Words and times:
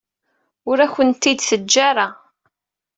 Ur 0.69 0.77
ak-tent-id-teǧǧa 0.85 1.79
ara. 1.89 2.07